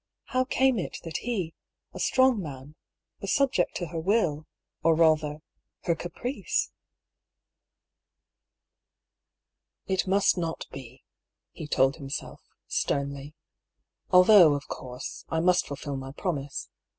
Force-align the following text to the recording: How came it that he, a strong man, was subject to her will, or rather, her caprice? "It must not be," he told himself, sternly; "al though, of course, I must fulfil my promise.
How 0.33 0.45
came 0.45 0.79
it 0.79 0.97
that 1.03 1.17
he, 1.17 1.53
a 1.93 1.99
strong 1.99 2.41
man, 2.41 2.73
was 3.19 3.31
subject 3.31 3.75
to 3.75 3.85
her 3.89 3.99
will, 3.99 4.47
or 4.81 4.95
rather, 4.95 5.43
her 5.83 5.93
caprice? 5.93 6.71
"It 9.85 10.07
must 10.07 10.39
not 10.39 10.65
be," 10.71 11.03
he 11.51 11.67
told 11.67 11.97
himself, 11.97 12.41
sternly; 12.65 13.35
"al 14.11 14.23
though, 14.23 14.53
of 14.55 14.67
course, 14.67 15.23
I 15.29 15.39
must 15.39 15.67
fulfil 15.67 15.97
my 15.97 16.11
promise. 16.13 16.67